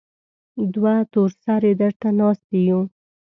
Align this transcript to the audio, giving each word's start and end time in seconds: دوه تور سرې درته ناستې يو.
دوه 0.73 0.95
تور 1.11 1.29
سرې 1.43 1.71
درته 1.81 2.07
ناستې 2.19 2.57
يو. 2.69 2.81